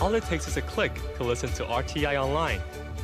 [0.00, 2.60] All it takes is a click to listen to RTI online.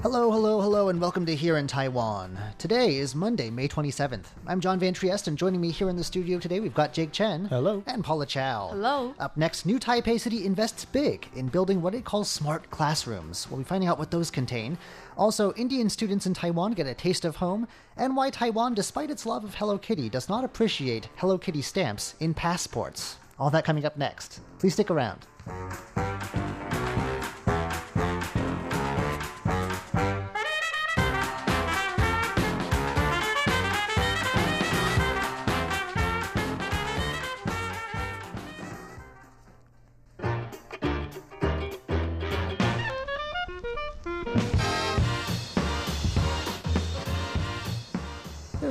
[0.01, 2.37] Hello, hello, hello, and welcome to Here in Taiwan.
[2.57, 4.25] Today is Monday, May 27th.
[4.45, 7.13] I'm John Van Trieste, and joining me here in the studio today, we've got Jake
[7.13, 7.45] Chen.
[7.45, 7.83] Hello.
[7.87, 8.67] And Paula Chow.
[8.71, 9.15] Hello.
[9.17, 13.49] Up next, New Taipei City invests big in building what it calls smart classrooms.
[13.49, 14.77] We'll be finding out what those contain.
[15.17, 19.25] Also, Indian students in Taiwan get a taste of home, and why Taiwan, despite its
[19.25, 23.15] love of Hello Kitty, does not appreciate Hello Kitty stamps in passports.
[23.39, 24.41] All that coming up next.
[24.59, 25.25] Please stick around.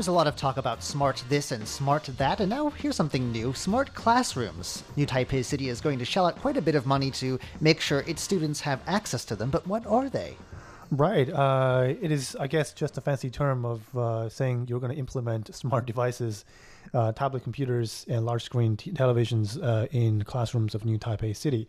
[0.04, 3.32] There's a lot of talk about smart this and smart that, and now here's something
[3.32, 4.84] new smart classrooms.
[4.96, 7.80] New Taipei City is going to shell out quite a bit of money to make
[7.80, 10.36] sure its students have access to them, but what are they?
[10.90, 11.30] Right.
[11.30, 14.98] Uh, it is, I guess, just a fancy term of uh, saying you're going to
[14.98, 16.44] implement smart devices,
[16.92, 21.66] uh, tablet computers, and large screen t- televisions uh, in classrooms of New Taipei City.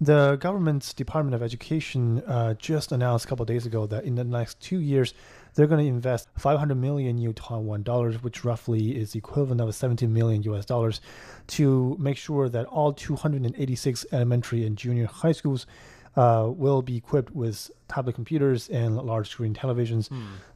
[0.00, 4.16] The government's Department of Education uh, just announced a couple of days ago that in
[4.16, 5.14] the next two years,
[5.54, 10.12] they're going to invest 500 million new Taiwan dollars, which roughly is equivalent of 17
[10.12, 11.00] million US dollars,
[11.48, 15.66] to make sure that all 286 elementary and junior high schools
[16.16, 20.10] uh, will be equipped with tablet computers and large screen televisions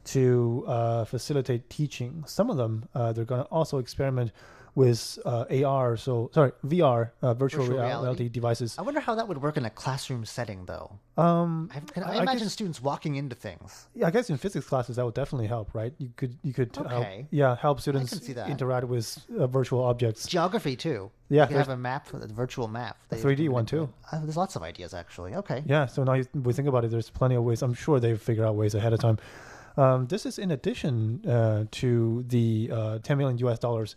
[0.05, 2.23] to uh, facilitate teaching.
[2.27, 4.31] Some of them, uh, they're going to also experiment
[4.79, 8.01] with uh, AR, so sorry, VR, uh, virtual, Virtual reality.
[8.03, 8.69] reality devices.
[8.79, 10.87] I wonder how that would work in a classroom setting, though.
[11.17, 13.87] Um, I, can, I, I imagine guess- students walking into things.
[13.93, 15.93] yeah, I guess in physics classes that would definitely help, right?
[15.97, 17.27] You could you could help, Okay.
[17.29, 18.11] yeah, help students
[18.53, 19.07] interact with
[19.37, 20.25] uh, virtual objects.
[20.27, 21.11] Geography, too.
[21.29, 22.95] Yeah, You have a map, a virtual map.
[23.11, 23.83] A 3D one, too.
[24.11, 25.35] Uh, there's lots of ideas, actually.
[25.41, 25.61] Okay.
[25.65, 27.61] Yeah, so now you, we think about it, there's plenty of ways.
[27.61, 29.17] I'm sure they figure out ways ahead of time.
[29.77, 30.93] Um, this is in addition
[31.27, 33.95] uh, to the uh, 10 million US dollars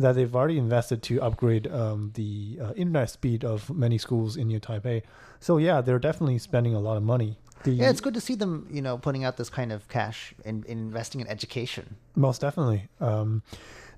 [0.00, 4.48] that they've already invested to upgrade um, the uh, internet speed of many schools in
[4.48, 5.02] New Taipei.
[5.40, 7.38] So yeah, they're definitely spending a lot of money.
[7.64, 10.34] The, Yeah, it's good to see them, you know, putting out this kind of cash
[10.44, 11.96] and in investing in education.
[12.16, 12.88] Most definitely.
[13.00, 13.42] Um,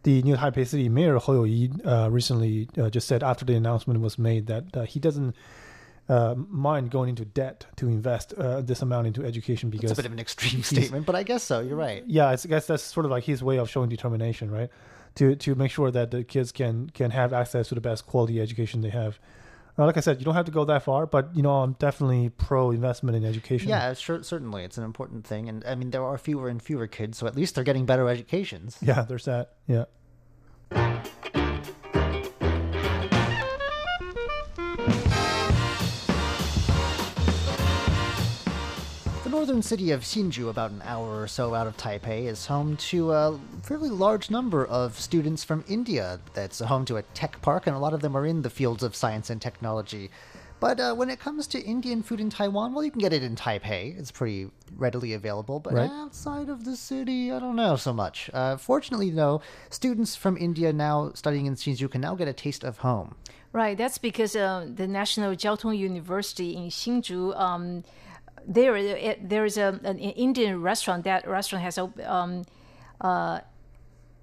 [0.02, 4.00] the New Taipei City Mayor Hou Youyi uh, recently uh, just said after the announcement
[4.00, 5.36] was made that uh, he doesn't
[6.08, 9.94] uh, mind going into debt to invest uh, this amount into education It's because a
[9.94, 11.60] bit of an extreme statement, but I guess so.
[11.60, 12.02] You're right.
[12.06, 14.70] yeah, I guess that's sort of like his way of showing determination, right?
[15.16, 18.40] To to make sure that the kids can can have access to the best quality
[18.40, 19.18] education they have.
[19.78, 21.72] Uh, like I said, you don't have to go that far, but you know I'm
[21.74, 23.68] definitely pro investment in education.
[23.70, 26.86] Yeah, sure, certainly, it's an important thing, and I mean there are fewer and fewer
[26.86, 28.78] kids, so at least they're getting better educations.
[28.82, 29.54] yeah, there's that.
[29.66, 29.84] Yeah.
[39.42, 43.10] Northern city of Hsinchu, about an hour or so out of Taipei, is home to
[43.10, 46.20] a fairly large number of students from India.
[46.32, 48.84] That's home to a tech park, and a lot of them are in the fields
[48.84, 50.12] of science and technology.
[50.60, 53.24] But uh, when it comes to Indian food in Taiwan, well, you can get it
[53.24, 53.98] in Taipei.
[53.98, 55.58] It's pretty readily available.
[55.58, 55.90] But Right.
[55.90, 58.30] outside of the city, I don't know so much.
[58.32, 62.62] Uh, fortunately, though, students from India now studying in Hsinchu can now get a taste
[62.62, 63.16] of home.
[63.52, 67.82] Right, that's because uh, the National Jiao Tong University in Hsinchu, um,
[68.46, 68.74] there
[69.22, 71.04] there is a, an Indian restaurant.
[71.04, 72.44] That restaurant has um,
[73.00, 73.40] uh,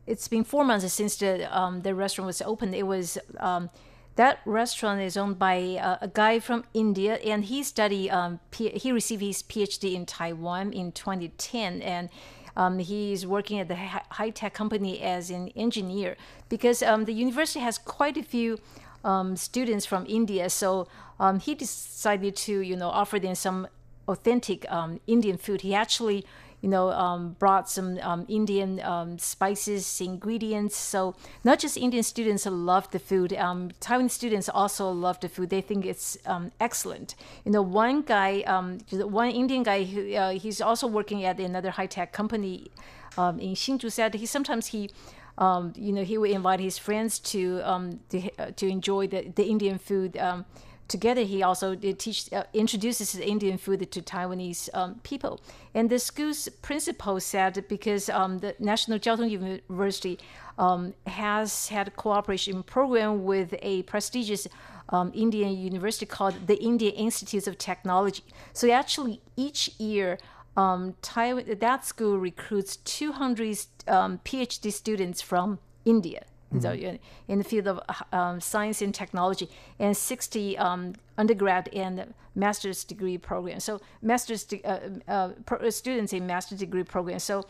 [0.08, 2.76] it's been four months since the um, the restaurant was opened.
[2.76, 3.70] It was um,
[4.16, 8.78] that restaurant is owned by uh, a guy from India, and he studied um, P-
[8.78, 12.10] he received his PhD in Taiwan in 2010, and
[12.58, 16.18] um, he is working at the high tech company as an engineer
[16.50, 18.60] because um, the university has quite a few
[19.04, 20.50] um, students from India.
[20.50, 20.88] So
[21.20, 23.68] um, he decided to you know offer them some
[24.10, 25.62] authentic um, Indian food.
[25.62, 26.26] He actually,
[26.62, 30.76] you know, um, brought some um, Indian um, spices, ingredients.
[30.76, 33.34] So not just Indian students love the food.
[33.34, 35.50] Um, Taiwan students also love the food.
[35.50, 37.16] They think it's um, excellent.
[37.46, 38.44] You know, one guy,
[38.90, 42.72] one Indian guy, who uh, he's also working at another high tech company
[43.18, 44.90] in Hsinchu, said he sometimes he
[45.76, 47.62] you know, he would invite his friends to
[48.10, 50.18] to, uh, to enjoy the, the Indian food.
[50.90, 55.40] Together, he also teach uh, introduces Indian food to Taiwanese um, people.
[55.76, 60.18] And the school's principal said because um, the National Jiao University
[60.58, 64.48] um, has had a cooperation program with a prestigious
[64.90, 68.24] um, Indian university called the Indian Institutes of Technology.
[68.54, 70.18] So actually, each year,
[70.58, 76.24] um, Taiwan, that school recruits 200 um, PhD students from India.
[76.54, 76.62] Mm-hmm.
[76.62, 76.98] So
[77.28, 77.80] in the field of
[78.12, 83.64] um, science and technology, and 60 um, undergrad and master's degree programs.
[83.64, 87.24] So master's de- uh, uh, pro- students in master's degree programs.
[87.24, 87.46] So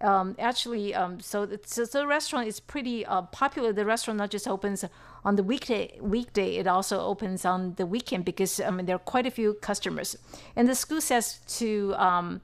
[0.00, 3.72] um, actually, um, so, the, so, the restaurant is pretty uh, popular.
[3.72, 4.84] The restaurant not just opens
[5.24, 9.06] on the weekday, weekday, it also opens on the weekend because I mean there are
[9.10, 10.18] quite a few customers.
[10.56, 12.42] And the school says to um,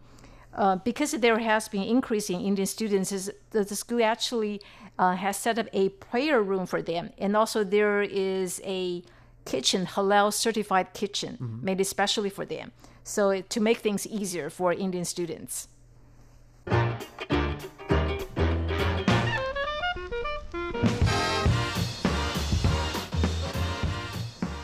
[0.54, 4.60] uh, because there has been increase in Indian students, is the, the school actually
[5.00, 9.02] uh, has set up a prayer room for them, and also there is a
[9.46, 11.64] kitchen, halal certified kitchen, mm-hmm.
[11.64, 12.70] made especially for them.
[13.02, 15.68] So to make things easier for Indian students.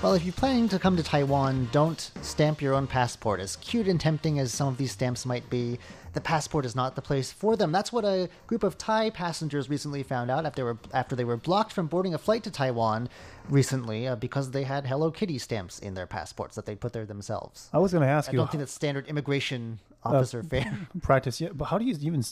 [0.06, 3.40] Well, if you're planning to come to Taiwan, don't stamp your own passport.
[3.40, 5.80] As cute and tempting as some of these stamps might be,
[6.12, 7.72] the passport is not the place for them.
[7.72, 11.24] That's what a group of Thai passengers recently found out after they were, after they
[11.24, 13.08] were blocked from boarding a flight to Taiwan
[13.48, 17.04] recently uh, because they had Hello Kitty stamps in their passports that they put there
[17.04, 17.68] themselves.
[17.72, 18.38] I was going to ask I you.
[18.38, 20.88] I don't think that's standard immigration officer uh, fare.
[21.02, 21.48] Practice, yeah.
[21.52, 22.24] But how do you even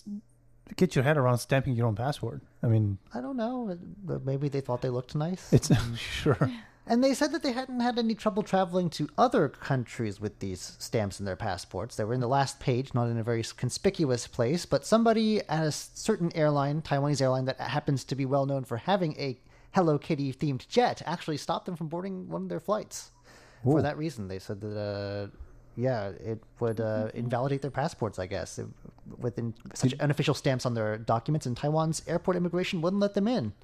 [0.76, 2.40] get your head around stamping your own passport?
[2.62, 3.76] I mean, I don't know.
[4.24, 5.52] Maybe they thought they looked nice.
[5.52, 6.38] It's sure.
[6.86, 10.76] And they said that they hadn't had any trouble traveling to other countries with these
[10.78, 11.96] stamps in their passports.
[11.96, 15.64] They were in the last page, not in a very conspicuous place, but somebody at
[15.64, 19.38] a certain airline, Taiwanese airline, that happens to be well known for having a
[19.74, 23.12] Hello Kitty themed jet actually stopped them from boarding one of their flights.
[23.66, 23.72] Ooh.
[23.72, 25.36] For that reason, they said that, uh,
[25.76, 28.60] yeah, it would uh, invalidate their passports, I guess,
[29.18, 29.40] with
[29.72, 33.54] such unofficial stamps on their documents, and Taiwan's airport immigration wouldn't let them in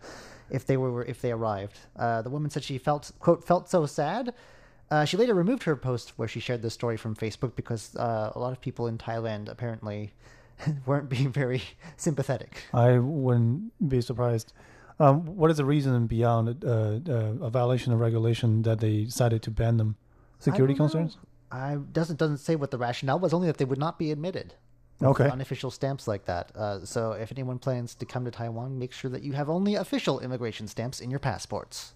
[0.50, 1.78] if they were if they arrived.
[1.96, 4.34] Uh, the woman said she felt quote felt so sad.
[4.90, 8.32] Uh, she later removed her post where she shared this story from Facebook because uh,
[8.34, 10.12] a lot of people in Thailand apparently
[10.86, 11.62] weren't being very
[11.96, 12.64] sympathetic.
[12.74, 14.52] I wouldn't be surprised.
[14.98, 19.42] Um, what is the reason beyond uh, uh, a violation of regulation that they decided
[19.42, 19.96] to ban them?
[20.38, 21.18] Security concerns?
[21.50, 23.32] I doesn't doesn't say what the rationale was.
[23.32, 24.54] Only that they would not be admitted
[25.02, 25.28] okay.
[25.28, 26.54] unofficial stamps like that.
[26.54, 29.74] Uh, so if anyone plans to come to Taiwan, make sure that you have only
[29.74, 31.94] official immigration stamps in your passports.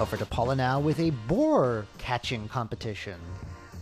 [0.00, 3.20] Over to Paula now with a boar catching competition.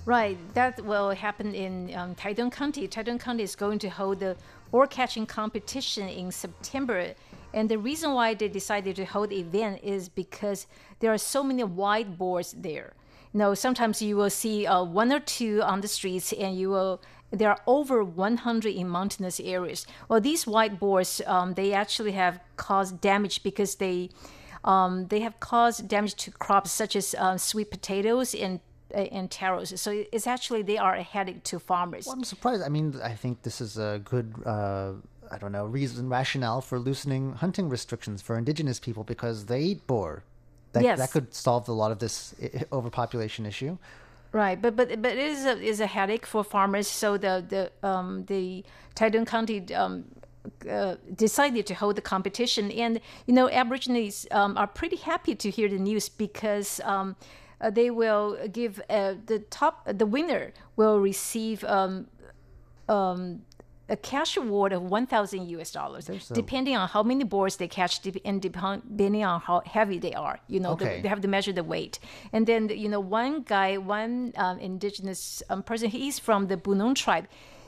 [0.06, 2.86] Right, that will happen in um, Taitung County.
[2.86, 4.36] Taitung County is going to hold the
[4.70, 7.12] boar catching competition in September
[7.56, 10.66] and the reason why they decided to hold the event is because
[11.00, 12.92] there are so many whiteboards there.
[13.32, 16.68] You know, sometimes you will see uh, one or two on the streets, and you
[16.68, 17.00] will
[17.30, 19.86] there are over 100 in mountainous areas.
[20.06, 24.10] Well, these whiteboards um, they actually have caused damage because they
[24.62, 28.60] um, they have caused damage to crops such as uh, sweet potatoes and
[28.94, 29.78] uh, and taros.
[29.78, 32.04] So it's actually they are a headache to farmers.
[32.04, 32.62] Well, I'm surprised.
[32.62, 34.34] I mean, I think this is a good.
[34.44, 34.92] Uh
[35.30, 39.86] I don't know, reason, rationale for loosening hunting restrictions for indigenous people because they eat
[39.86, 40.22] boar.
[40.72, 40.98] That, yes.
[40.98, 42.34] that could solve a lot of this
[42.72, 43.78] overpopulation issue.
[44.32, 46.88] Right, but but but it is a is a headache for farmers.
[46.88, 48.64] So the the um the
[48.94, 50.04] Taitung County um
[50.68, 55.50] uh, decided to hold the competition, and you know Aborigines um, are pretty happy to
[55.50, 57.16] hear the news because um,
[57.60, 62.06] uh, they will give uh, the top the winner will receive um,
[62.88, 63.42] um,
[63.88, 68.42] a cash award of 1000 US dollars depending on how many boards they catch and
[68.42, 70.96] depending on how heavy they are you know okay.
[70.96, 71.98] the, they have to measure the weight
[72.32, 76.94] and then you know one guy one um, indigenous um, person he's from the Bunun
[76.94, 77.26] tribe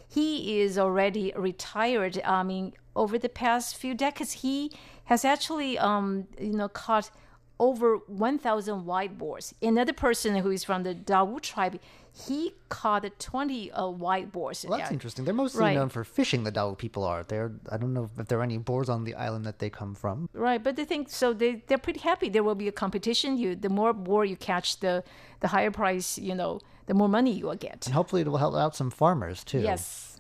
[0.09, 4.73] he is already retired I mean over the past few decades he
[5.05, 7.11] has actually um, you know caught
[7.59, 9.53] over 1,000 whiteboards.
[9.61, 11.79] Another person who is from the Dawu tribe,
[12.27, 14.65] he caught 20 uh, whiteboards.
[14.65, 14.93] Well, that's yeah.
[14.93, 15.25] interesting.
[15.25, 15.75] They're mostly right.
[15.75, 16.45] known for fishing.
[16.45, 17.23] The Dawu people are.
[17.23, 19.95] There, I don't know if there are any boars on the island that they come
[19.95, 20.29] from.
[20.33, 21.33] Right, but they think so.
[21.33, 22.29] They they're pretty happy.
[22.29, 23.37] There will be a competition.
[23.37, 25.05] You, the more boar you catch, the
[25.41, 26.19] the higher price.
[26.19, 27.87] You know, the more money you will get.
[27.87, 29.61] And hopefully, it will help out some farmers too.
[29.61, 30.17] Yes.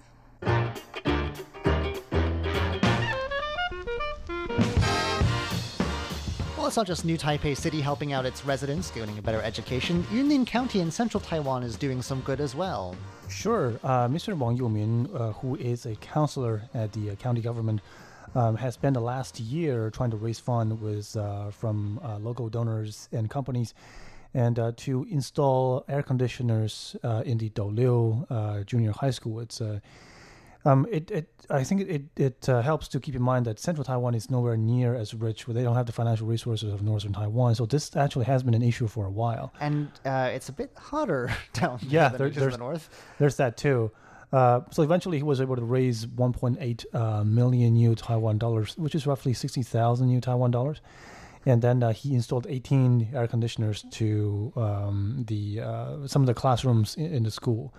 [6.68, 10.04] It's not just New Taipei City helping out its residents, getting a better education.
[10.12, 12.94] Yunlin County in central Taiwan is doing some good as well.
[13.30, 13.80] Sure.
[13.82, 14.36] Uh, Mr.
[14.36, 17.80] Wang Youmin, uh, who is a counselor at the uh, county government,
[18.34, 23.08] um, has spent the last year trying to raise funds uh, from uh, local donors
[23.12, 23.72] and companies,
[24.34, 26.94] and uh, to install air conditioners
[27.24, 29.40] in the Douliu Junior High School.
[29.40, 29.62] It's
[30.64, 33.84] um, it, it, I think it, it uh, helps to keep in mind that central
[33.84, 37.54] Taiwan is nowhere near as rich, they don't have the financial resources of northern Taiwan.
[37.54, 39.52] So this actually has been an issue for a while.
[39.60, 42.88] And uh, it's a bit hotter down yeah, there, there's, the north.
[43.18, 43.90] There's that too.
[44.32, 48.94] Uh, so eventually, he was able to raise 1.8 uh, million new Taiwan dollars, which
[48.94, 50.80] is roughly 60,000 new Taiwan dollars.
[51.46, 56.34] And then uh, he installed 18 air conditioners to um, the uh, some of the
[56.34, 57.72] classrooms in, in the school.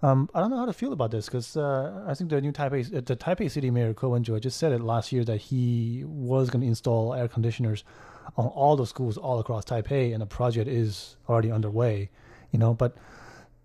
[0.00, 2.52] Um, I don't know how to feel about this because uh, I think the new
[2.52, 6.50] Taipei, the Taipei City Mayor Ko Wen-je just said it last year that he was
[6.50, 7.82] going to install air conditioners
[8.36, 12.10] on all the schools all across Taipei, and the project is already underway.
[12.52, 12.96] You know, but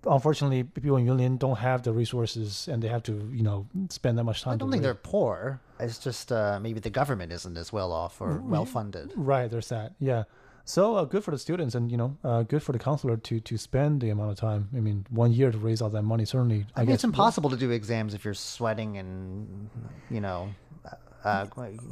[0.06, 4.18] unfortunately, people in Yunlin don't have the resources, and they have to, you know, spend
[4.18, 4.54] that much time.
[4.54, 5.62] I don't think they're poor.
[5.80, 9.12] It's just uh, maybe the government isn't as well off or well funded.
[9.16, 9.50] Right.
[9.50, 9.94] There's that.
[10.00, 10.24] Yeah.
[10.66, 13.40] So uh, good for the students, and you know, uh, good for the counselor to
[13.40, 14.70] to spend the amount of time.
[14.76, 16.66] I mean, one year to raise all that money certainly.
[16.76, 19.70] I, I mean, it's impossible to do exams if you're sweating and
[20.10, 20.50] you know.
[21.24, 21.46] Uh,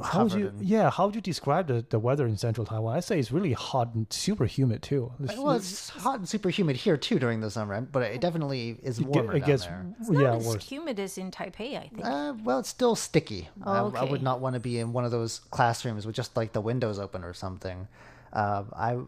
[0.04, 0.48] how would you?
[0.48, 0.58] In...
[0.60, 2.94] Yeah, how would you describe the, the weather in central Taiwan?
[2.94, 5.10] I say it's really hot and super humid too.
[5.22, 8.76] It's, well, it's hot and super humid here too during the summer, but it definitely
[8.82, 10.16] is warmer it gets, down there.
[10.16, 10.68] It's yeah, as worse.
[10.68, 12.04] humid as in Taipei, I think.
[12.04, 13.48] Uh, well, it's still sticky.
[13.64, 14.00] Oh, okay.
[14.00, 16.52] I, I would not want to be in one of those classrooms with just like
[16.52, 17.88] the windows open or something.
[18.32, 18.98] Uh, I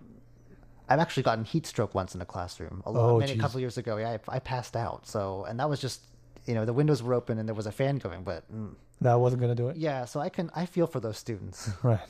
[0.89, 2.83] I've actually gotten heat stroke once in a classroom.
[2.85, 5.07] A, oh, a couple years ago, yeah, I, I, passed out.
[5.07, 6.03] So, and that was just,
[6.45, 9.15] you know, the windows were open and there was a fan going, but mm, that
[9.15, 9.77] wasn't going to do it.
[9.77, 11.71] Yeah, so I can I feel for those students.
[11.83, 12.01] Right.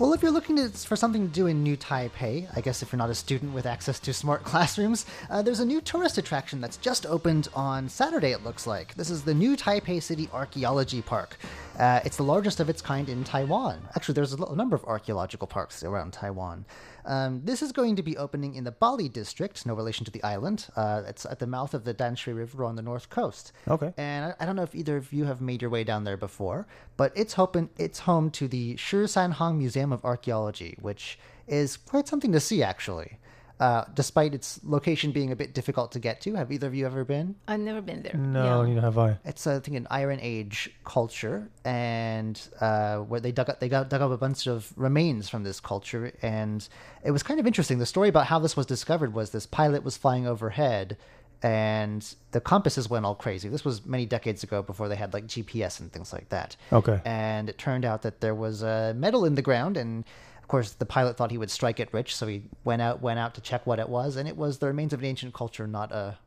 [0.00, 2.90] Well, if you're looking to, for something to do in New Taipei, I guess if
[2.90, 6.58] you're not a student with access to smart classrooms, uh, there's a new tourist attraction
[6.58, 8.94] that's just opened on Saturday, it looks like.
[8.94, 11.36] This is the New Taipei City Archaeology Park.
[11.78, 13.78] Uh, it's the largest of its kind in Taiwan.
[13.94, 16.64] Actually, there's a number of archaeological parks around Taiwan.
[17.10, 20.22] Um, this is going to be opening in the Bali district, no relation to the
[20.22, 20.68] island.
[20.76, 23.50] Uh, it's at the mouth of the Danshui River on the north coast.
[23.66, 23.92] Okay.
[23.96, 26.16] And I, I, don't know if either of you have made your way down there
[26.16, 32.06] before, but it's hoping it's home to the Shisanhang Museum of Archaeology, which is quite
[32.06, 33.18] something to see actually
[33.60, 36.34] uh, despite its location being a bit difficult to get to.
[36.34, 37.36] Have either of you ever been?
[37.46, 38.14] I've never been there.
[38.14, 38.68] No, yeah.
[38.68, 39.18] neither have I.
[39.26, 43.90] It's I think an Iron Age culture, and uh, where they dug up they got,
[43.90, 46.66] dug up a bunch of remains from this culture, and
[47.04, 47.78] it was kind of interesting.
[47.78, 50.96] The story about how this was discovered was this pilot was flying overhead.
[51.42, 53.48] And the compasses went all crazy.
[53.48, 56.54] This was many decades ago before they had like GPS and things like that.
[56.70, 57.00] Okay.
[57.06, 60.04] And it turned out that there was a metal in the ground, and
[60.50, 63.34] course, the pilot thought he would strike it rich, so he went out went out
[63.34, 65.92] to check what it was, and it was the remains of an ancient culture, not
[65.92, 66.18] a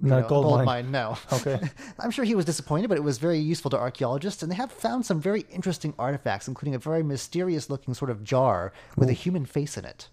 [0.00, 0.90] not know, gold, gold mine.
[0.90, 0.90] mine.
[0.90, 1.18] No.
[1.32, 1.60] Okay.
[2.00, 4.72] I'm sure he was disappointed, but it was very useful to archaeologists, and they have
[4.72, 9.12] found some very interesting artifacts, including a very mysterious-looking sort of jar with Ooh.
[9.12, 10.08] a human face in it.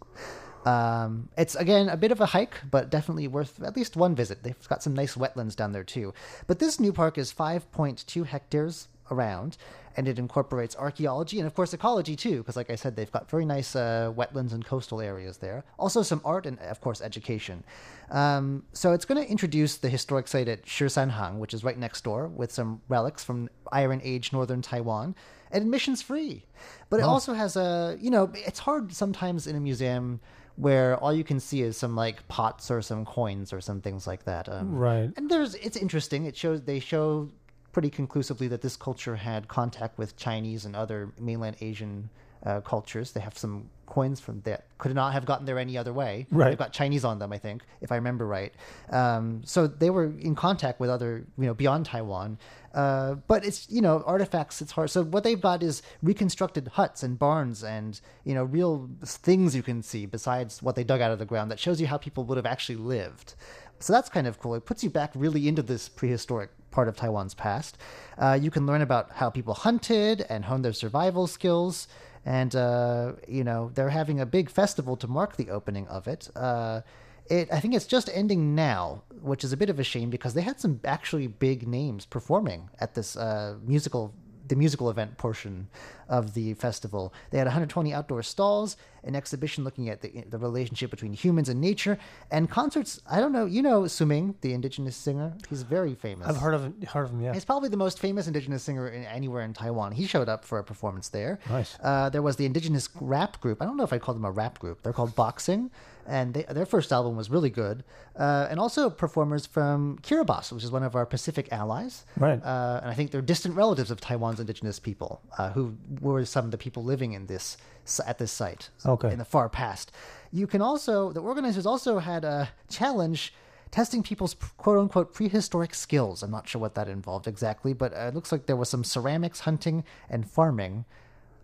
[0.66, 4.44] Um, it's again a bit of a hike, but definitely worth at least one visit.
[4.44, 6.14] They've got some nice wetlands down there too.
[6.48, 9.58] But this new park is 5.2 hectares around,
[9.96, 13.30] and it incorporates archaeology and, of course, ecology too, because, like I said, they've got
[13.30, 15.64] very nice uh, wetlands and coastal areas there.
[15.78, 17.64] Also, some art and, of course, education.
[18.10, 22.04] Um, so it's going to introduce the historic site at Shisanhang, which is right next
[22.04, 25.16] door, with some relics from Iron Age northern Taiwan,
[25.52, 26.46] and admission's free.
[26.90, 30.20] But it also has a, you know, it's hard sometimes in a museum
[30.56, 34.06] where all you can see is some like pots or some coins or some things
[34.06, 34.48] like that.
[34.48, 35.12] Um, right.
[35.18, 36.26] And there's it's interesting.
[36.26, 37.30] It shows they show
[37.74, 42.10] pretty conclusively that this culture had contact with Chinese and other mainland Asian
[42.46, 43.12] uh, cultures.
[43.12, 46.26] They have some coins from that could not have gotten there any other way.
[46.32, 46.50] Right.
[46.50, 48.54] They've got Chinese on them, I think, if I remember right.
[48.90, 52.38] Um, so they were in contact with other, you know, beyond Taiwan.
[52.74, 54.62] Uh, but it's you know artifacts.
[54.62, 54.90] It's hard.
[54.90, 59.62] So what they've got is reconstructed huts and barns and you know real things you
[59.62, 62.24] can see besides what they dug out of the ground that shows you how people
[62.24, 63.36] would have actually lived.
[63.78, 64.56] So that's kind of cool.
[64.56, 67.78] It puts you back really into this prehistoric part of Taiwan's past.
[68.18, 71.88] Uh, you can learn about how people hunted and honed their survival skills.
[72.26, 76.30] And, uh, you know, they're having a big festival to mark the opening of it.
[76.36, 76.82] Uh,
[77.30, 80.34] it, I think it's just ending now, which is a bit of a shame because
[80.34, 84.14] they had some actually big names performing at this uh, musical
[84.48, 85.68] the musical event portion.
[86.10, 87.14] of the festival.
[87.32, 91.60] They had 120 outdoor stalls, an exhibition looking at the, the relationship between humans and
[91.62, 91.98] nature,
[92.30, 93.02] and concerts.
[93.10, 95.34] I don't know, you know Suming, the indigenous singer?
[95.50, 96.28] He's very famous.
[96.28, 97.22] I've heard of heard of him.
[97.22, 97.34] Yeah.
[97.34, 99.94] He's probably the most famous indigenous singer in, anywhere in Taiwan.
[99.94, 101.40] He showed up for a performance there.
[101.50, 101.78] Nice.
[101.82, 103.62] Uh, there was the indigenous rap group.
[103.62, 104.84] I don't know if I call them a rap group.
[104.84, 105.72] They're called Boxing,
[106.08, 107.84] and they, their first album was really good.
[108.18, 112.06] Uh, and also performers from Kiribati, which is one of our Pacific allies.
[112.18, 112.42] Right.
[112.44, 116.46] Uh, and I think they're distant relatives of Taiwan's indigenous people, uh, who were some
[116.46, 117.58] of the people living in this
[118.06, 119.12] at this site Okay.
[119.12, 119.92] in the far past.
[120.32, 123.34] You can also the organizers also had a challenge
[123.72, 126.24] testing people's quote unquote prehistoric skills.
[126.24, 128.84] I'm not sure what that involved exactly, but uh, it looks like there was some
[128.84, 130.86] ceramics, hunting, and farming.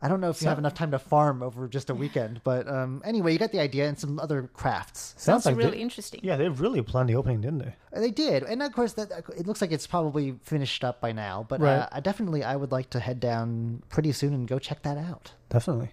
[0.02, 2.68] I don't know if you have enough time to farm over just a weekend, but
[2.68, 5.14] um, anyway, you got the idea, and some other crafts.
[5.18, 6.22] Sounds like really they- interesting.
[6.24, 7.76] Yeah, they really planned the opening, didn't they?
[7.94, 11.12] Uh, They did, and of course, that it looks like it's probably finished up by
[11.12, 11.46] now.
[11.50, 14.84] But uh, I definitely, I would like to head down pretty soon and go check
[14.84, 15.34] that out.
[15.50, 15.92] Definitely.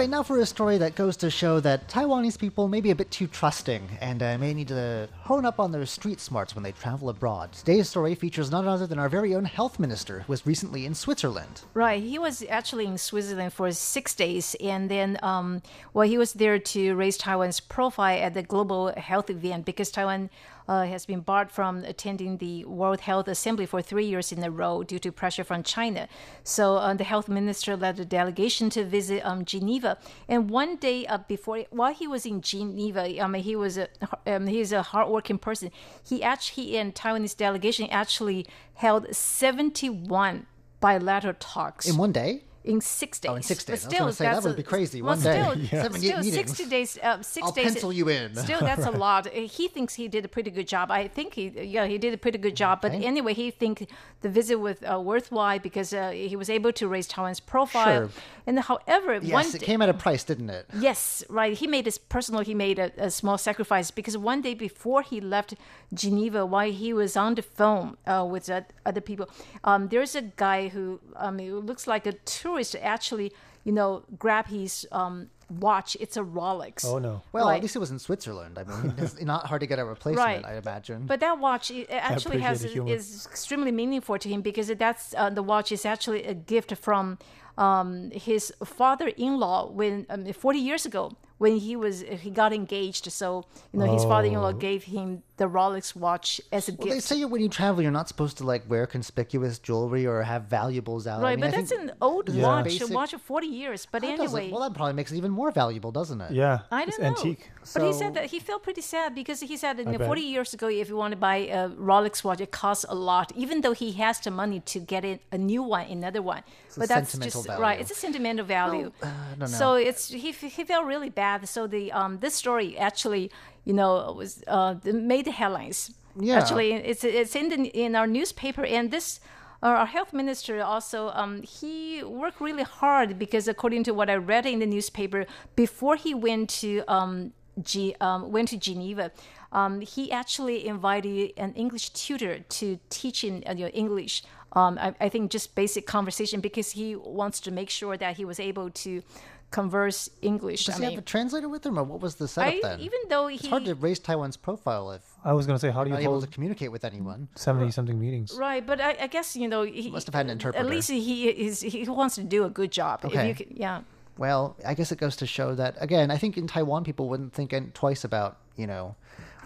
[0.00, 2.94] Right, now for a story that goes to show that Taiwanese people may be a
[2.94, 6.62] bit too trusting and uh, may need to hone up on their street smarts when
[6.62, 7.52] they travel abroad.
[7.52, 10.94] Today's story features none other than our very own health minister, who was recently in
[10.94, 11.60] Switzerland.
[11.74, 12.02] Right.
[12.02, 15.60] He was actually in Switzerland for six days, and then, um,
[15.92, 20.30] well, he was there to raise Taiwan's profile at the global health event because Taiwan
[20.70, 24.50] uh, has been barred from attending the World Health Assembly for three years in a
[24.62, 26.08] row due to pressure from China.
[26.44, 29.98] So uh, the health minister led a delegation to visit um, Geneva,
[30.28, 33.88] and one day uh, before, while he was in Geneva, mean, he was a
[34.26, 35.70] um, he's a hardworking person.
[36.10, 40.46] He actually he and Taiwanese delegation actually held seventy one
[40.80, 42.44] bilateral talks In one day?
[42.64, 43.30] In six days.
[43.30, 44.00] Oh, in six But days.
[44.00, 45.40] I was say, that would be crazy, Well, one day.
[45.40, 45.82] Still, Yeah.
[45.82, 46.98] Seven still sixty days.
[47.02, 47.64] Uh, 6 I'll days.
[47.72, 48.34] pencil you in.
[48.36, 49.28] Still, that's a lot.
[49.28, 50.90] He thinks he did a pretty good job.
[50.90, 52.80] I think he, yeah, he did a pretty good job.
[52.82, 53.88] But anyway, he think
[54.20, 58.08] the visit was uh, worthwhile because uh, he was able to raise Taiwan's profile.
[58.08, 58.10] Sure.
[58.46, 60.66] And however, one Yes, it came at a price, didn't it?
[60.78, 61.56] Yes, right.
[61.56, 62.40] He made his personal.
[62.42, 65.54] He made a, a small sacrifice because one day before he left
[65.94, 69.28] Geneva, while he was on the phone uh, with uh, other people,
[69.64, 72.49] um, there's a guy who um, it looks like a tourist.
[72.50, 73.32] To actually,
[73.64, 75.96] you know, grab his um, watch.
[76.00, 76.84] It's a Rolex.
[76.84, 77.22] Oh no.
[77.32, 77.56] Well, Right.
[77.56, 78.58] at least it was in Switzerland.
[78.58, 80.44] I mean, it's not hard to get a replacement, Right.
[80.44, 81.06] I imagine.
[81.06, 85.42] But that watch it actually has is extremely meaningful to him because that's uh, the
[85.42, 87.18] watch is actually a gift from
[87.56, 93.10] um, his father-in-law when um, 40 years ago when he was he got engaged.
[93.12, 97.24] So you know his father-in-law gave him the Rolex watch as a well, they say
[97.24, 101.20] when you travel, you're not supposed to like wear conspicuous jewelry or have valuables out.
[101.20, 103.12] I Right, mean, but I that's think an old this is watch, basic- a watch
[103.14, 103.80] of 40 years.
[103.90, 106.32] But That doesn't- anyway, well, that probably makes it even more valuable, doesn't it?
[106.32, 106.58] Yeah.
[106.70, 107.08] I it's don't know.
[107.16, 107.50] antique.
[107.74, 110.52] But he said that he felt pretty sad because he said you know, 40 years
[110.52, 113.72] ago, if you want to buy a Rolex watch, it costs a lot, even though
[113.84, 116.42] he has the money to get it a new one, another one.
[116.76, 117.62] a but that's sentimental just value.
[117.62, 117.80] right.
[117.80, 118.92] It's a sentimental value.
[119.02, 121.48] uh, don't So it's he, he felt really bad.
[121.48, 123.30] So the um this story actually
[123.64, 125.92] you know was uh made the headlines.
[126.18, 126.38] Yeah.
[126.38, 129.20] Actually, it's it's in the in our newspaper and this.
[129.62, 134.46] Our health minister also, um, he worked really hard because according to what I read
[134.46, 139.12] in the newspaper, before he went to um, G, um, went to Geneva,
[139.52, 144.22] um, he actually invited an English tutor to teach in uh, you know, English.
[144.52, 148.24] Um, I, I think just basic conversation because he wants to make sure that he
[148.24, 149.02] was able to
[149.50, 150.66] converse English.
[150.66, 152.60] Does I he mean, have a translator with him, or what was the setup I,
[152.62, 152.80] then?
[152.80, 155.90] even though it's hard to raise Taiwan's profile if I was gonna say, how do
[155.90, 157.28] you're not able to communicate with anyone.
[157.34, 158.34] seventy something meetings?
[158.38, 160.64] Right, but I, I guess you know he Must have had an interpreter.
[160.64, 163.00] At least he is he wants to do a good job.
[163.04, 163.28] If Okay.
[163.28, 163.82] you could, yeah.
[164.18, 166.10] Well, I guess it goes to show that again.
[166.10, 168.94] I think in Taiwan, people wouldn't think twice about you know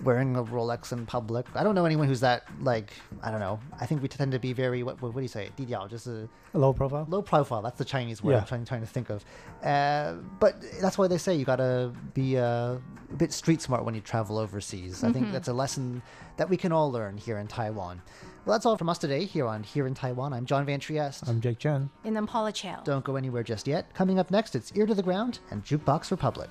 [0.02, 1.46] wearing a Rolex in public.
[1.54, 3.60] I don't know anyone who's that like I don't know.
[3.80, 5.50] I think we tend to be very what, what do you say?
[5.56, 7.06] 低调, just a A low profile.
[7.08, 7.62] low profile.
[7.62, 8.38] That's the Chinese word Yeah.
[8.40, 9.24] I'm trying, trying to think of.
[9.62, 13.94] Uh, but that's why they say you gotta be uh, a bit street smart when
[13.94, 15.04] you travel overseas.
[15.04, 16.02] I think that's a lesson
[16.36, 18.02] that we can all learn here in Taiwan.
[18.44, 20.34] Well, that's all from us today here on Here in Taiwan.
[20.34, 21.26] I'm John Van Trieste.
[21.26, 21.88] I'm Jake Chen.
[22.04, 22.82] And then Paula Chow.
[22.84, 23.92] Don't go anywhere just yet.
[23.94, 26.50] Coming up next, it's Ear to the Ground and Jukebox Republic.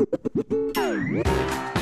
[0.00, 1.79] you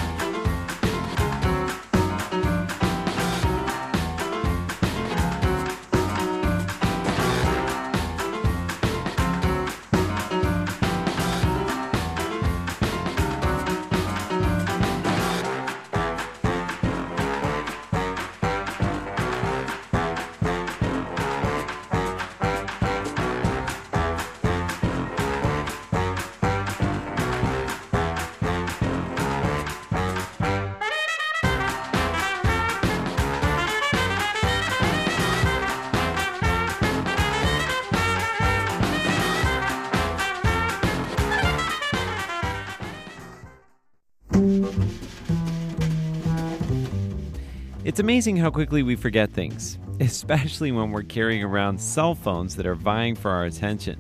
[47.98, 52.64] It's amazing how quickly we forget things, especially when we're carrying around cell phones that
[52.64, 53.98] are vying for our attention.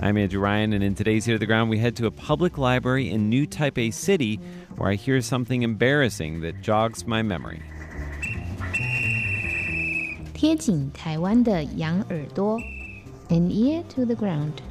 [0.00, 2.56] I'm Andrew Ryan, and in today's Ear to the Ground, we head to a public
[2.56, 4.40] library in New Taipei City
[4.76, 7.60] where I hear something embarrassing that jogs my memory.
[10.32, 12.58] 贴紧台湾的羊耳朵
[13.28, 14.62] an ear to the ground.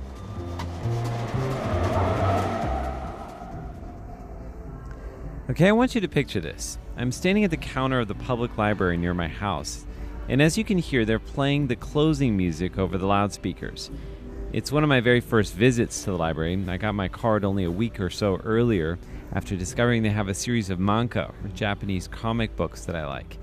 [5.48, 6.80] Okay, I want you to picture this.
[6.98, 9.86] I'm standing at the counter of the public library near my house,
[10.28, 13.92] and as you can hear, they're playing the closing music over the loudspeakers.
[14.54, 16.66] It's one of my very first visits to the library.
[16.68, 18.98] I got my card only a week or so earlier
[19.34, 23.38] after discovering they have a series of manga, or Japanese comic books that I like.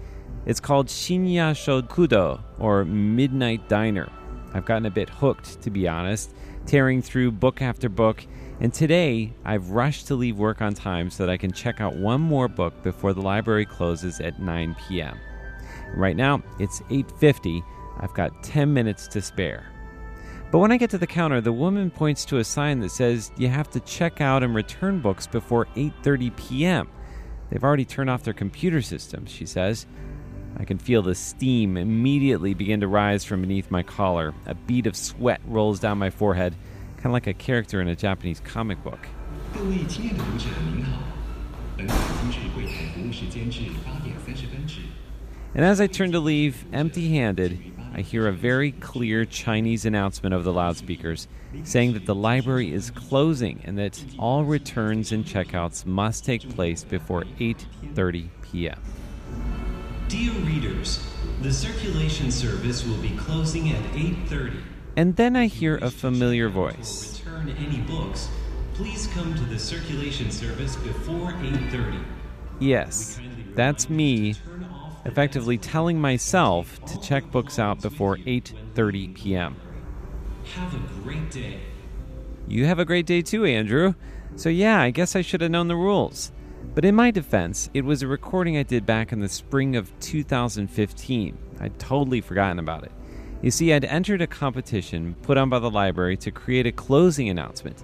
[0.45, 4.11] It's called Shinya Shokudo, or Midnight Diner.
[4.53, 6.35] I've gotten a bit hooked, to be honest,
[6.67, 8.27] tearing through book after book
[8.63, 11.97] and today, I've rushed to leave work on time so that I can check out
[11.97, 15.19] one more book before the library closes at 9 p.m.
[15.97, 17.65] Right now, it's 8:50.
[17.99, 19.67] I've got 10 minutes to spare.
[20.53, 23.33] But when I get to the counter, the woman points to a sign that says
[23.37, 26.89] you have to check out and return books before 8:30 p.m.
[27.51, 29.87] They've already turned off their computer systems, she says.
[30.57, 34.35] I can feel the steam immediately begin to rise from beneath my collar.
[34.47, 36.55] A bead of sweat rolls down my forehead
[37.03, 39.09] kind of like a character in a Japanese comic book.
[45.55, 47.61] And as I turn to leave, empty handed,
[47.93, 51.27] I hear a very clear Chinese announcement over the loudspeakers
[51.65, 56.85] saying that the library is closing and that all returns and checkouts must take place
[56.85, 58.81] before 8:30 p.m.
[60.07, 61.05] Dear readers,
[61.43, 64.63] the circulation service will be closing at 8:30.
[64.97, 67.23] And then I hear a familiar voice.
[67.25, 68.29] Return any books.
[68.75, 72.05] Please come to the circulation service before 8:30.
[72.61, 73.19] Yes,
[73.55, 74.35] that's me
[75.05, 79.57] effectively telling myself to check books out before 8:30 p.m.
[80.55, 81.61] Have a great day.
[82.47, 83.95] You have a great day too, Andrew.
[84.37, 86.33] So yeah, I guess I should have known the rules.
[86.75, 89.93] But in my defense, it was a recording I did back in the spring of
[90.01, 91.39] 2015.
[91.61, 92.93] I'd totally forgotten about it.
[93.43, 97.29] You see, I'd entered a competition put on by the library to create a closing
[97.29, 97.83] announcement,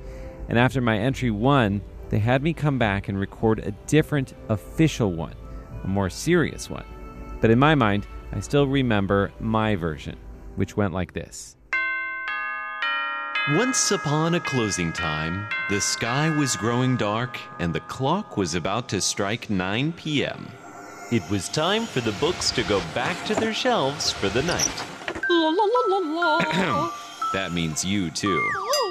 [0.48, 5.12] and after my entry won, they had me come back and record a different official
[5.12, 5.34] one,
[5.82, 6.84] a more serious one.
[7.40, 10.16] But in my mind, I still remember my version,
[10.54, 11.56] which went like this.
[13.50, 18.88] Once upon a closing time, the sky was growing dark and the clock was about
[18.90, 20.46] to strike 9 p.m.
[21.10, 24.84] It was time for the books to go back to their shelves for the night.
[27.32, 28.42] that means you too.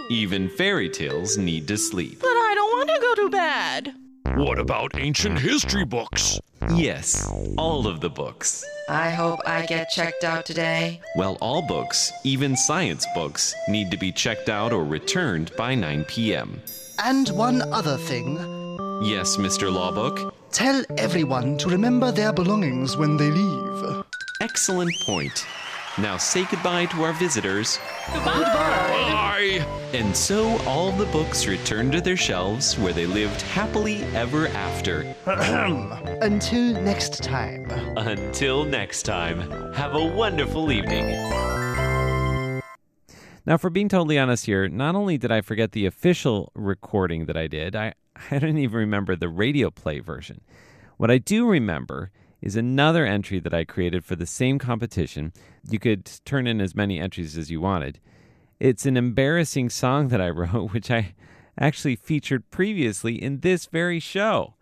[0.10, 2.19] Even fairy tales need to sleep.
[2.21, 3.93] But I don't want to go to bed.
[4.38, 6.39] What about ancient history books?
[6.73, 8.63] Yes, all of the books.
[8.89, 11.02] I hope I get checked out today.
[11.15, 16.06] Well, all books, even science books, need to be checked out or returned by 9
[16.06, 16.62] p.m.
[17.04, 18.36] And one other thing.
[19.02, 19.71] Yes, Mr.
[19.71, 20.34] Lawbook?
[20.52, 24.04] Tell everyone to remember their belongings when they leave.
[24.41, 25.45] Excellent point.
[25.99, 27.79] Now say goodbye to our visitors.
[28.13, 28.43] Goodbye.
[28.43, 29.65] Bye.
[29.93, 35.15] And so all the books returned to their shelves where they lived happily ever after.
[36.21, 37.65] Until next time.
[37.97, 39.73] Until next time.
[39.73, 41.07] Have a wonderful evening.
[43.47, 47.38] Now, for being totally honest here, not only did I forget the official recording that
[47.38, 47.93] I did, I,
[48.31, 50.41] I don't even remember the radio play version.
[50.97, 55.34] What I do remember is another entry that I created for the same competition.
[55.69, 58.00] You could turn in as many entries as you wanted.
[58.60, 61.15] It's an embarrassing song that I wrote, which I
[61.60, 64.56] actually featured previously in this very show.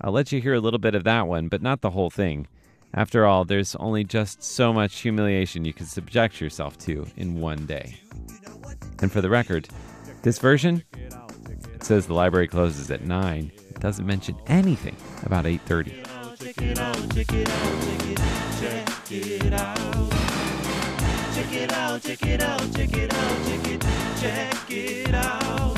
[0.00, 2.48] I'll let you hear a little bit of that one, but not the whole thing.
[2.94, 7.66] After all, there's only just so much humiliation you can subject yourself to in one
[7.66, 7.96] day.
[9.00, 9.68] And for the record,
[10.22, 10.82] this version
[11.82, 13.52] it says the library closes at 9.
[13.70, 16.01] It doesn't mention anything about 8:30
[16.42, 20.10] check it out, check it out, check it, check it out.
[21.34, 23.80] Check it out, check it out, check it out, check it,
[24.20, 25.74] check it out.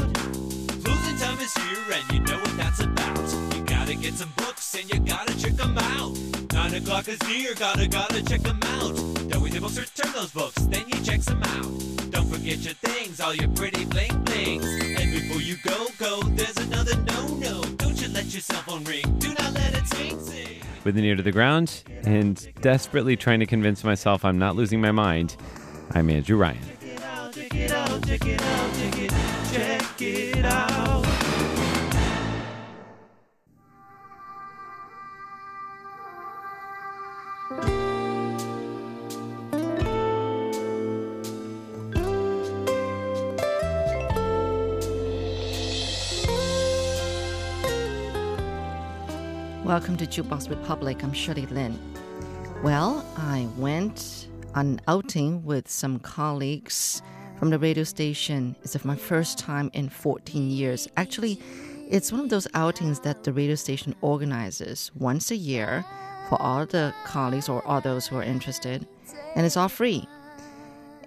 [0.82, 3.54] Closing time is here and you know what that's about.
[3.54, 6.18] You gotta get some books and you gotta check them out.
[6.52, 8.96] Nine o'clock is near, gotta, gotta check them out.
[9.28, 12.10] Then the books, return those books, then you check them out.
[12.10, 14.64] Don't forget your things, all your pretty bling blings.
[14.64, 17.83] And before you go, go, there's another no-no.
[18.14, 21.22] Let your cell phone ring, do not let it sing, sing with an ear to
[21.22, 25.36] the ground and desperately trying to convince myself I'm not losing my mind,
[25.90, 26.60] I'm Andrew Ryan.
[49.74, 51.02] Welcome to Jukebox Republic.
[51.02, 51.76] I'm Shirley Lin.
[52.62, 57.02] Well, I went on an outing with some colleagues
[57.40, 58.54] from the radio station.
[58.62, 60.86] It's my first time in 14 years.
[60.96, 61.40] Actually,
[61.90, 65.84] it's one of those outings that the radio station organizes once a year
[66.28, 68.86] for all the colleagues or all those who are interested,
[69.34, 70.06] and it's all free.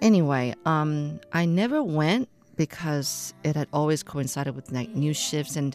[0.02, 5.74] Anyway, um, I never went because it had always coincided with like new shifts and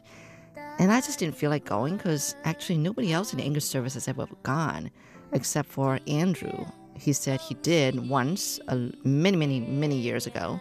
[0.80, 3.94] and I just didn't feel like going because actually nobody else in the English service
[3.94, 4.90] has ever gone
[5.32, 6.66] except for Andrew.
[6.98, 10.60] He said he did once, uh, many, many, many years ago.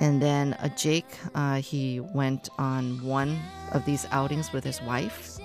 [0.00, 3.38] And then uh, Jake, uh, he went on one
[3.72, 5.38] of these outings with his wife.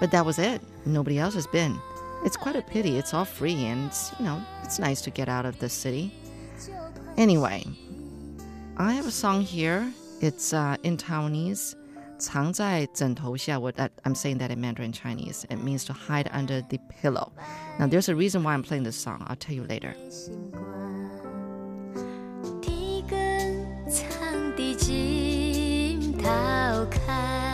[0.00, 0.60] But that was it.
[0.84, 1.78] Nobody else has been.
[2.24, 2.98] It's quite a pity.
[2.98, 6.12] It's all free and, it's, you know, it's nice to get out of the city.
[7.16, 7.64] Anyway,
[8.76, 9.90] I have a song here.
[10.20, 11.74] It's uh, in Taiwanese.
[12.17, 13.59] 藏在枕头下.
[13.59, 15.45] What that, I'm saying that in Mandarin Chinese.
[15.49, 17.31] It means to hide under the pillow.
[17.79, 19.25] Now, there's a reason why I'm playing this song.
[19.27, 19.95] I'll tell you later.
[22.61, 23.19] 天光
[23.89, 27.44] 藏在枕头下。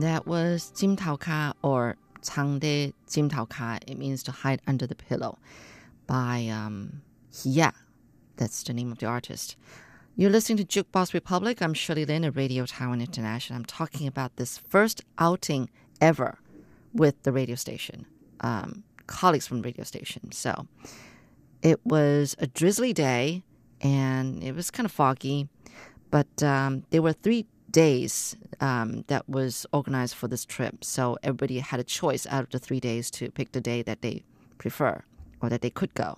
[0.00, 3.78] That was Jim Ka or Changde Jim Ka.
[3.86, 5.38] It means to hide under the pillow
[6.06, 7.00] by um,
[7.32, 7.72] Hia.
[8.36, 9.56] That's the name of the artist.
[10.14, 11.62] You're listening to Jukebox Republic.
[11.62, 13.56] I'm Shirley Lin at Radio Taiwan International.
[13.56, 16.40] I'm talking about this first outing ever
[16.92, 18.04] with the radio station,
[18.40, 20.30] um, colleagues from the radio station.
[20.30, 20.66] So
[21.62, 23.44] it was a drizzly day
[23.80, 25.48] and it was kind of foggy,
[26.10, 30.82] but um, there were three days um, that was organized for this trip.
[30.82, 34.00] So everybody had a choice out of the three days to pick the day that
[34.00, 34.22] they
[34.56, 35.02] prefer
[35.42, 36.16] or that they could go.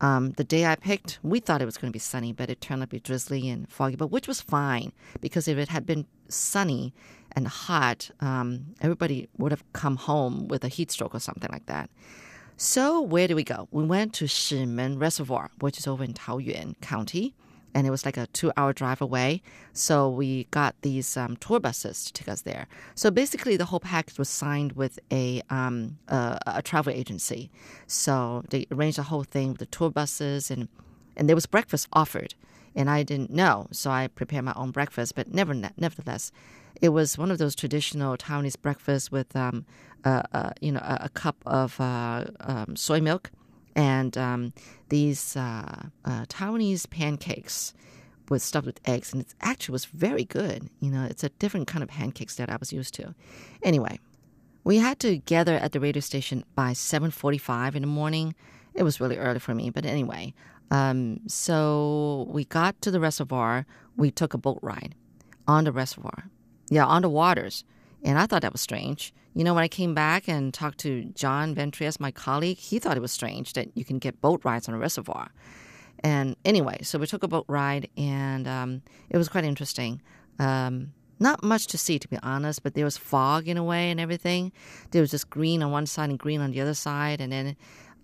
[0.00, 2.60] Um, the day I picked, we thought it was going to be sunny, but it
[2.60, 5.86] turned out to be drizzly and foggy, but which was fine because if it had
[5.86, 6.94] been sunny
[7.32, 11.66] and hot, um, everybody would have come home with a heat stroke or something like
[11.66, 11.90] that.
[12.56, 13.66] So where do we go?
[13.72, 17.34] We went to Shimen Reservoir, which is over in Taoyuan County,
[17.76, 19.42] and it was like a two-hour drive away.
[19.74, 22.66] So we got these um, tour buses to take us there.
[22.94, 27.50] So basically, the whole package was signed with a um, a, a travel agency.
[27.86, 30.68] So they arranged the whole thing with the tour buses, and
[31.18, 32.34] and there was breakfast offered,
[32.74, 35.14] and I didn't know, so I prepared my own breakfast.
[35.14, 36.32] But never, nevertheless,
[36.80, 39.66] it was one of those traditional Taiwanese breakfasts with um,
[40.02, 43.30] uh, uh, you know a, a cup of uh, um, soy milk
[43.76, 44.52] and um,
[44.88, 47.74] these uh, uh, Taiwanese pancakes
[48.28, 50.68] with stuffed with eggs, and it actually was very good.
[50.80, 53.14] You know, it's a different kind of pancakes that I was used to.
[53.62, 54.00] Anyway,
[54.64, 58.34] we had to gather at the radio station by 7:45 in the morning.
[58.74, 60.34] It was really early for me, but anyway.
[60.70, 63.66] Um, so we got to the reservoir.
[63.96, 64.94] We took a boat ride
[65.46, 66.28] on the reservoir.
[66.70, 67.64] Yeah, on the waters.
[68.06, 69.12] And I thought that was strange.
[69.34, 72.96] You know, when I came back and talked to John Ventrias, my colleague, he thought
[72.96, 75.32] it was strange that you can get boat rides on a reservoir.
[76.04, 80.00] And anyway, so we took a boat ride, and um, it was quite interesting.
[80.38, 83.90] Um, not much to see, to be honest, but there was fog in a way
[83.90, 84.52] and everything.
[84.92, 87.56] There was just green on one side and green on the other side, and then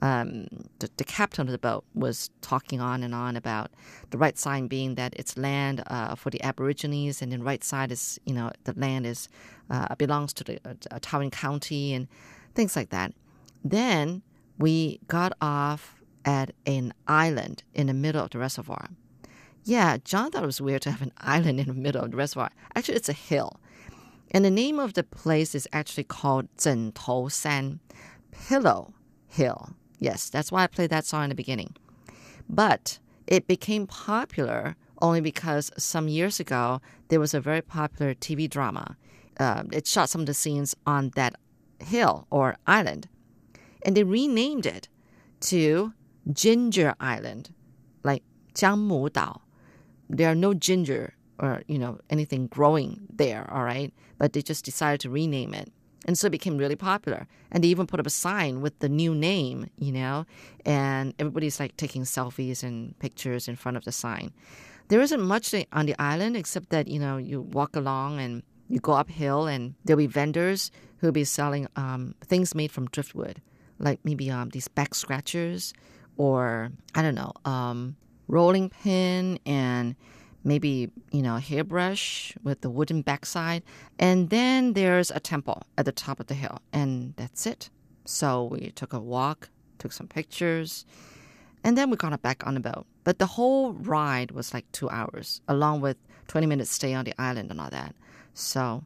[0.02, 0.48] um,
[0.80, 3.70] the, the, captain of the boat was talking on and on about
[4.10, 7.92] the right side being that it's land uh, for the Aborigines, and then right side
[7.92, 9.28] is you know the land is
[9.70, 12.08] uh, belongs to the uh, uh Taoyuan County and
[12.56, 13.14] things like that.
[13.64, 14.22] Then
[14.58, 18.88] we got off at an island in the middle of the reservoir.
[19.64, 22.16] Yeah, John thought it was weird to have an island in the middle of the
[22.16, 22.50] reservoir.
[22.74, 23.60] Actually, it's a hill.
[24.32, 27.78] And the name of the place is actually called Zen Tou San,
[28.32, 28.94] Pillow
[29.28, 29.76] Hill.
[30.02, 31.76] Yes, that's why I played that song in the beginning.
[32.48, 38.50] But it became popular only because some years ago there was a very popular TV
[38.50, 38.96] drama.
[39.38, 41.36] Uh, it shot some of the scenes on that
[41.78, 43.08] hill or island,
[43.86, 44.88] and they renamed it
[45.52, 45.92] to
[46.32, 47.54] Ginger Island,
[48.02, 49.40] like Jiangmu Dao.
[50.10, 54.64] There are no ginger or you know anything growing there, all right, but they just
[54.64, 55.72] decided to rename it.
[56.06, 57.26] And so it became really popular.
[57.50, 60.26] And they even put up a sign with the new name, you know,
[60.66, 64.32] and everybody's like taking selfies and pictures in front of the sign.
[64.88, 68.80] There isn't much on the island except that, you know, you walk along and you
[68.80, 73.40] go uphill and there'll be vendors who'll be selling um, things made from driftwood,
[73.78, 75.72] like maybe um, these back scratchers
[76.16, 77.96] or, I don't know, um,
[78.28, 79.94] rolling pin and
[80.44, 83.62] maybe, you know, a hairbrush with the wooden backside.
[83.98, 87.70] And then there's a temple at the top of the hill, and that's it.
[88.04, 90.84] So we took a walk, took some pictures,
[91.64, 92.86] and then we got back on the boat.
[93.04, 95.96] But the whole ride was like two hours, along with
[96.28, 97.94] 20 minutes stay on the island and all that.
[98.34, 98.84] So,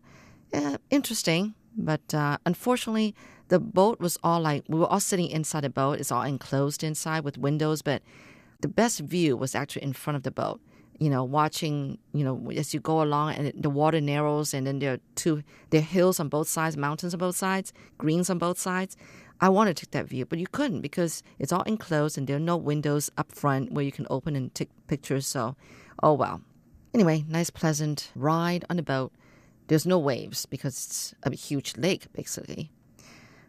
[0.53, 1.55] yeah, interesting.
[1.77, 3.15] But uh, unfortunately,
[3.49, 6.01] the boat was all like, we were all sitting inside the boat.
[6.01, 8.03] It's all enclosed inside with windows, but
[8.61, 10.61] the best view was actually in front of the boat
[10.99, 14.79] you know, watching, you know, as you go along and the water narrows and then
[14.79, 18.39] there are two, there are hills on both sides, mountains on both sides, greens on
[18.39, 18.97] both sides.
[19.41, 22.37] I wanted to take that view, but you couldn't because it's all enclosed and there
[22.37, 25.27] are no windows up front where you can open and take pictures.
[25.27, 25.57] So,
[26.03, 26.41] oh well.
[26.95, 29.13] Anyway, nice, pleasant ride on the boat.
[29.67, 32.71] There's no waves because it's a huge lake, basically.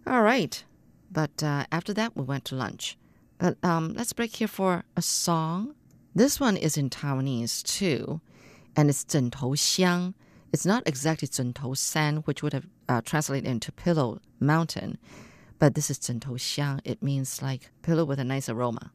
[0.05, 0.61] All right.
[1.09, 2.97] But uh, after that, we went to lunch.
[3.37, 5.75] But um, let's break here for a song
[6.16, 8.20] this one is in Taiwanese too,
[8.76, 10.14] and it's 枕头乡.
[10.52, 14.98] It's not exactly 枕头山, which would have uh, translated into pillow mountain,
[15.58, 16.80] but this is 枕头乡.
[16.84, 18.92] It means like pillow with a nice aroma.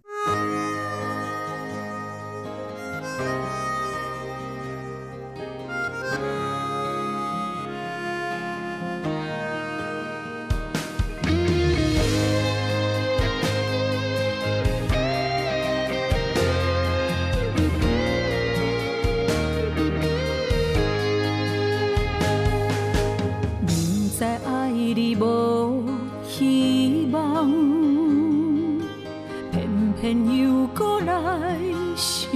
[30.12, 31.58] 又搁来
[31.96, 32.30] 想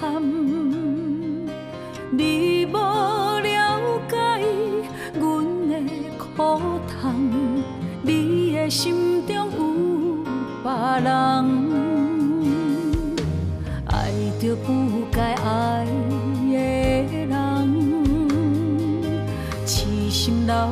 [0.00, 0.22] 谈，
[2.10, 4.16] 你无了解
[5.18, 5.22] 阮
[5.68, 5.72] 的
[6.18, 7.62] 苦痛，
[8.02, 10.24] 你的心中有
[10.62, 10.70] 别
[11.02, 11.10] 人，
[13.86, 13.92] 爱
[14.40, 14.68] 着不
[15.10, 15.86] 该爱
[16.48, 16.54] 的
[17.26, 17.34] 人，
[19.66, 20.68] 痴心老。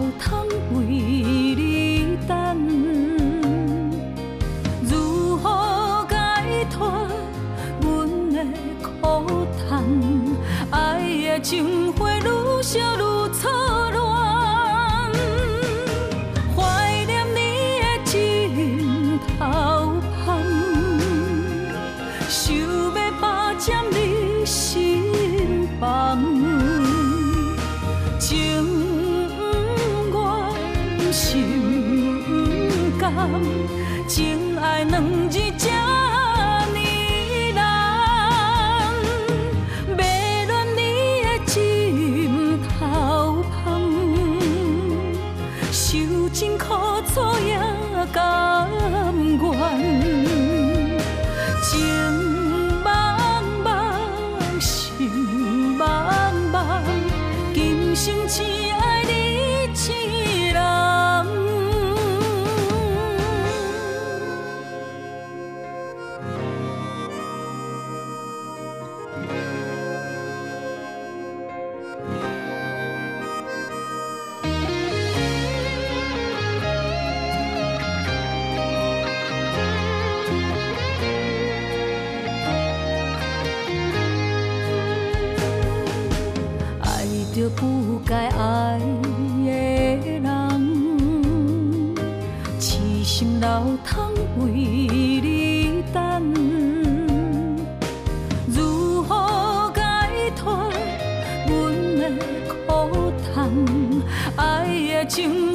[105.18, 105.51] you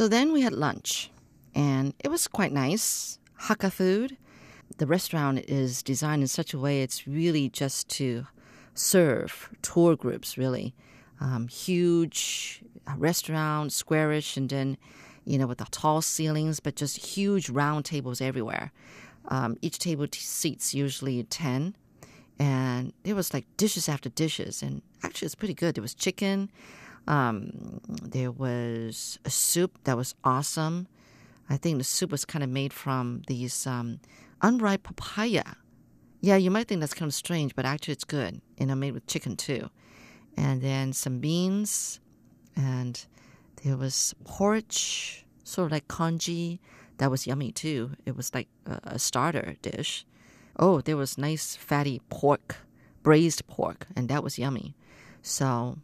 [0.00, 1.10] So then we had lunch,
[1.54, 3.18] and it was quite nice.
[3.38, 4.16] Hakka food.
[4.78, 8.26] The restaurant is designed in such a way it's really just to
[8.72, 10.74] serve tour groups, really.
[11.20, 12.62] Um, huge
[12.96, 14.78] restaurant, squarish, and then,
[15.26, 18.72] you know, with the tall ceilings, but just huge round tables everywhere.
[19.28, 21.76] Um, each table t- seats usually 10
[22.38, 26.50] and there was like dishes after dishes and actually it's pretty good there was chicken
[27.06, 30.86] um, there was a soup that was awesome.
[31.48, 34.00] I think the soup was kind of made from these um,
[34.42, 35.56] unripe papaya.
[36.20, 38.92] Yeah you might think that's kind of strange but actually it's good and i made
[38.92, 39.70] with chicken too.
[40.36, 42.00] And then some beans
[42.54, 43.04] and
[43.62, 46.60] there was porridge sort of like congee.
[46.98, 47.92] That was yummy too.
[48.06, 50.06] It was like a, a starter dish.
[50.58, 52.56] Oh, there was nice fatty pork,
[53.02, 54.74] braised pork, and that was yummy.
[55.22, 55.78] So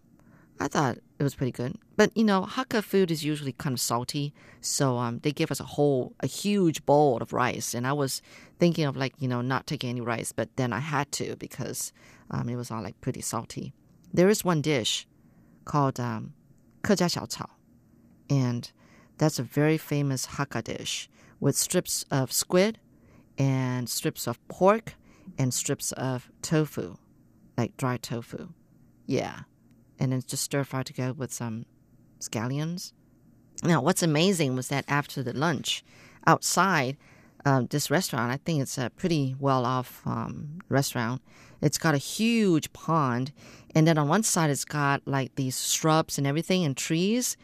[0.59, 1.75] I thought it was pretty good.
[1.97, 5.59] But you know, Hakka food is usually kind of salty, so um, they gave us
[5.59, 8.21] a whole, a huge bowl of rice, and I was
[8.59, 11.91] thinking of like you know not taking any rice, but then I had to because
[12.29, 13.73] um, it was all like pretty salty.
[14.13, 15.07] There is one dish
[15.65, 16.33] called um,
[16.83, 17.49] 客家小炒,
[18.29, 18.71] and
[19.17, 21.09] that's a very famous Hakka dish
[21.39, 22.79] with strips of squid
[23.37, 24.95] and strips of pork
[25.37, 26.97] and strips of tofu,
[27.57, 28.49] like dry tofu.
[29.07, 29.41] Yeah.
[29.98, 31.64] And then just stir fry together with some
[32.20, 32.92] scallions.
[33.62, 35.82] Now, what's amazing was that after the lunch,
[36.26, 36.96] outside
[37.44, 41.22] um, this restaurant, I think it's a pretty well off um, restaurant.
[41.62, 43.32] It's got a huge pond,
[43.74, 47.36] and then on one side, it's got like these shrubs and everything and trees.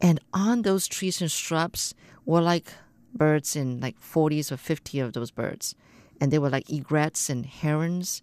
[0.00, 1.94] And on those trees and shrubs
[2.24, 2.72] were like
[3.14, 5.74] birds in like 40s or 50 of those birds.
[6.20, 8.22] And they were like egrets and herons.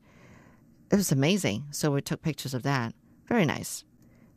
[0.92, 1.66] It was amazing.
[1.72, 2.94] So we took pictures of that.
[3.28, 3.84] Very nice.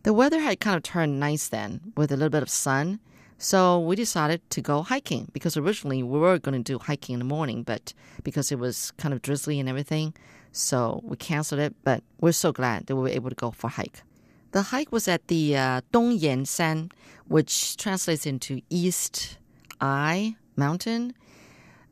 [0.03, 3.01] The weather had kind of turned nice then with a little bit of sun.
[3.37, 7.19] So we decided to go hiking because originally we were going to do hiking in
[7.21, 10.15] the morning, but because it was kind of drizzly and everything,
[10.51, 11.75] so we canceled it.
[11.85, 14.03] But we're so glad that we were able to go for a hike.
[14.51, 16.91] The hike was at the uh, Dongyan San,
[17.29, 19.39] which translates into East
[19.81, 21.15] Eye Mountain.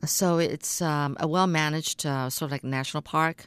[0.04, 3.46] So it's um, a well managed, uh, sort of like national park.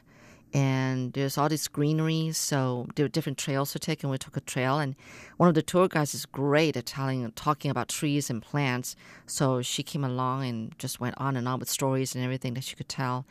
[0.52, 4.36] And there's all this greenery, so there are different trails to take, and we took
[4.36, 4.78] a trail.
[4.80, 4.96] And
[5.36, 8.96] one of the tour guides is great at telling, talking about trees and plants.
[9.26, 12.64] So she came along and just went on and on with stories and everything that
[12.64, 13.26] she could tell.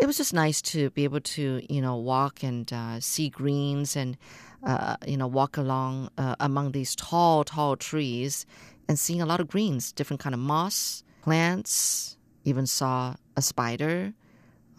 [0.00, 3.96] It was just nice to be able to, you know, walk and uh, see greens
[3.96, 4.16] and,
[4.64, 8.46] uh, you know, walk along uh, among these tall, tall trees
[8.88, 12.16] and seeing a lot of greens, different kind of moss, plants.
[12.44, 14.12] Even saw a spider,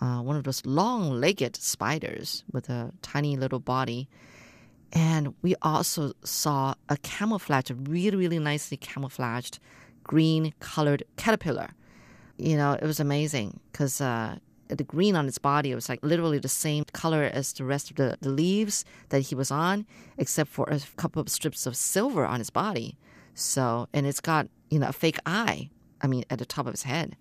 [0.04, 4.10] uh, one of those long-legged spiders with a tiny little body.
[4.91, 9.60] And we also saw a camouflage, a really, really nicely camouflaged
[10.04, 11.70] green colored caterpillar.
[12.38, 16.39] You know, it was amazing because uh, the green on its body was like literally
[16.39, 19.86] the same color as the rest of the, the leaves that he was on,
[20.18, 22.97] except for a couple of strips of silver on his body.
[23.36, 25.70] So, and it's got, you know, a fake eye,
[26.01, 27.16] I mean, at the top of his head.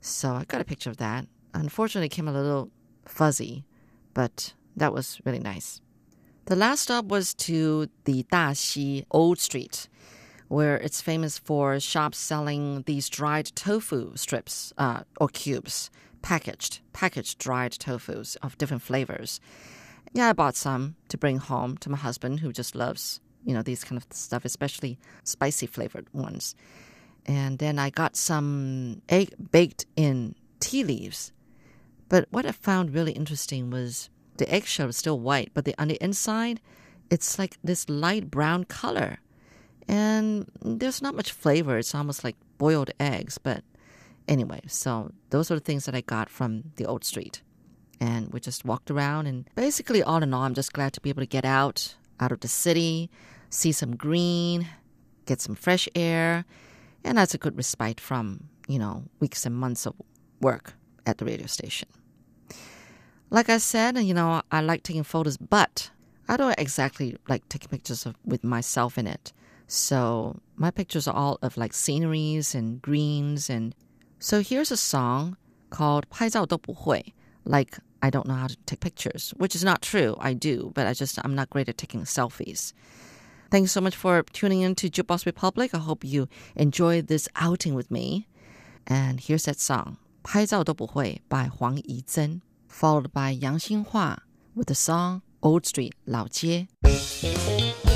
[0.00, 1.26] So I got a picture of that.
[1.54, 2.70] Unfortunately, came a little
[3.04, 3.64] fuzzy,
[4.14, 5.80] but that was really nice.
[6.46, 9.88] The last stop was to the Daxi Old Street,
[10.48, 15.90] where it's famous for shops selling these dried tofu strips uh, or cubes,
[16.20, 19.40] packaged, packaged dried tofus of different flavors.
[20.12, 23.62] Yeah, I bought some to bring home to my husband, who just loves you know
[23.62, 26.54] these kind of stuff, especially spicy flavored ones.
[27.26, 31.32] And then I got some egg baked in tea leaves.
[32.12, 35.88] But what I found really interesting was the eggshell is still white, but the, on
[35.88, 36.60] the inside,
[37.08, 39.20] it's like this light brown color.
[39.88, 41.78] And there's not much flavor.
[41.78, 43.38] It's almost like boiled eggs.
[43.38, 43.64] But
[44.28, 47.40] anyway, so those are the things that I got from the old street.
[47.98, 49.26] And we just walked around.
[49.26, 52.30] And basically, all in all, I'm just glad to be able to get out, out
[52.30, 53.08] of the city,
[53.48, 54.68] see some green,
[55.24, 56.44] get some fresh air.
[57.04, 59.94] And that's a good respite from, you know, weeks and months of
[60.42, 60.74] work
[61.06, 61.88] at the radio station.
[63.31, 65.91] Like I said, you know, I like taking photos, but
[66.29, 69.33] I don't exactly like taking pictures of, with myself in it.
[69.67, 73.49] So my pictures are all of like sceneries and greens.
[73.49, 73.75] And
[74.19, 75.35] so here's a song
[75.69, 77.13] called 拍照都不会,
[77.43, 80.15] like I don't know how to take pictures, which is not true.
[80.19, 82.73] I do, but I just, I'm not great at taking selfies.
[83.49, 85.73] Thanks so much for tuning in to Jukebox Republic.
[85.73, 88.27] I hope you enjoyed this outing with me.
[88.85, 92.41] And here's that song, 拍照都不会 by Huang Yizhen,
[92.72, 94.18] followed by Yang Xinhua
[94.56, 97.91] with the song Old Street 老街。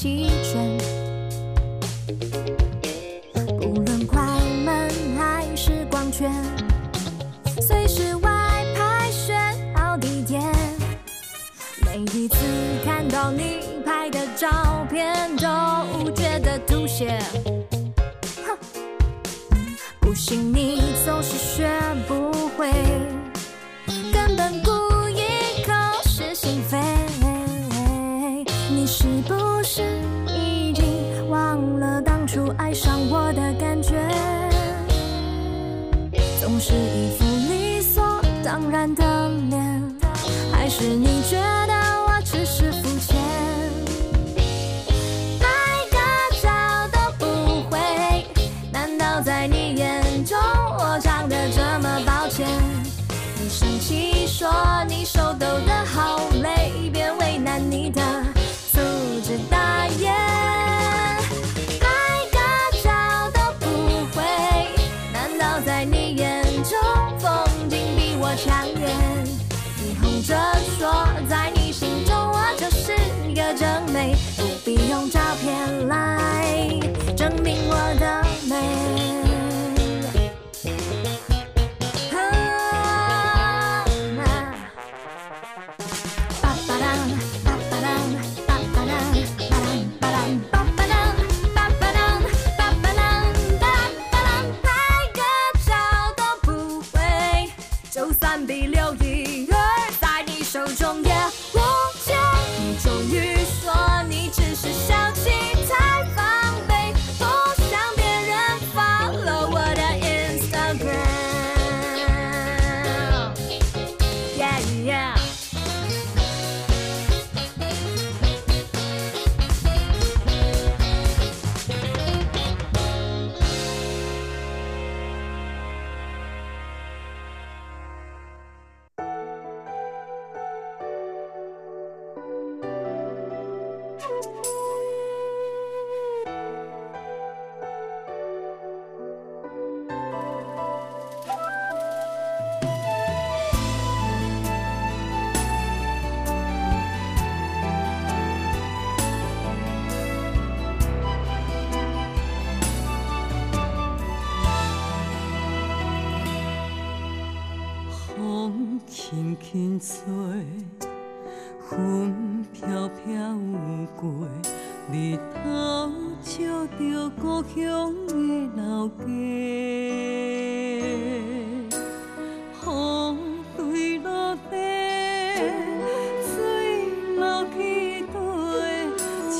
[0.00, 0.39] cheek.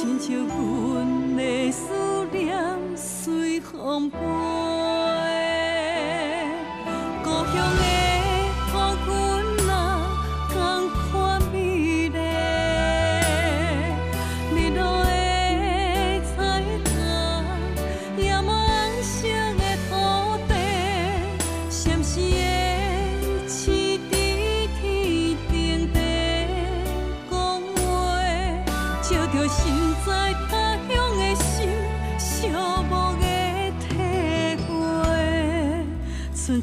[0.00, 1.92] 亲像阮的思
[2.32, 2.56] 念
[2.96, 4.69] 随风飞。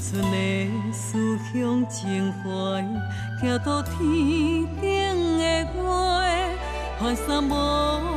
[0.10, 2.82] 纯纯的思乡情怀，
[3.42, 3.94] 寄到天
[4.80, 5.78] 顶的月，
[6.98, 8.17] 翻山无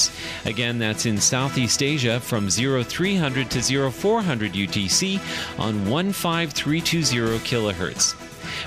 [0.45, 5.19] Again, that's in Southeast Asia from 0300 to 0400 UTC
[5.59, 8.30] on 15320 kilohertz.